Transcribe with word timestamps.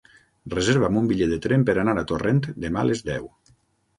Reserva'm 0.53 0.95
un 1.01 1.09
bitllet 1.11 1.33
de 1.33 1.37
tren 1.43 1.65
per 1.67 1.75
anar 1.83 1.95
a 2.03 2.05
Torrent 2.11 2.39
demà 2.65 2.83
a 2.85 2.89
les 2.93 3.03
deu. 3.13 3.29